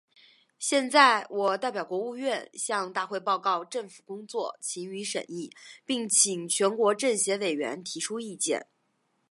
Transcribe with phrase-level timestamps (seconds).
[0.57, 5.51] 现在，我代表国务院，向大会报告政府工作，请予审议，
[5.85, 8.65] 并请全国政协委员提出意见。